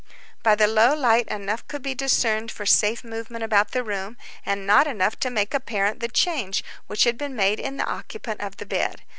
[0.41, 4.65] By the low light enough could be discerned for safe movement about the room, and
[4.65, 8.57] not enough to make apparent the change which had been made in the occupant of
[8.57, 9.03] the bed.